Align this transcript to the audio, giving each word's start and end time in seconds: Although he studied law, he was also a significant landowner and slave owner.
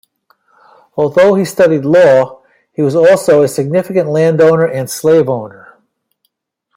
Although 0.97 1.35
he 1.35 1.45
studied 1.45 1.85
law, 1.85 2.41
he 2.73 2.81
was 2.81 2.95
also 2.95 3.43
a 3.43 3.47
significant 3.47 4.09
landowner 4.09 4.65
and 4.65 4.89
slave 4.89 5.29
owner. 5.29 5.75